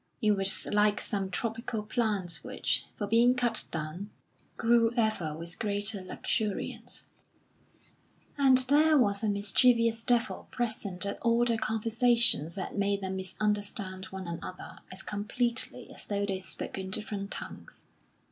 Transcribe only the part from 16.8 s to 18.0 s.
different tongues.